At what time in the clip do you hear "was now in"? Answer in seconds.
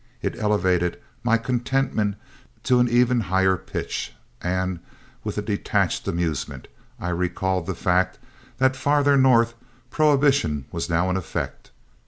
10.71-11.17